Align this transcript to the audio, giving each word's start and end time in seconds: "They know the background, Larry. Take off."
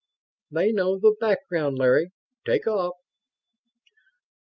"They 0.49 0.71
know 0.71 0.97
the 0.97 1.15
background, 1.19 1.77
Larry. 1.77 2.11
Take 2.43 2.65
off." 2.65 2.95